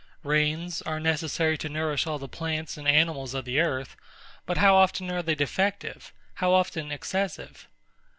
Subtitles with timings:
[0.23, 3.95] Rains are necessary to nourish all the plants and animals of the earth:
[4.47, 6.11] but how often are they defective?
[6.37, 7.67] how often excessive?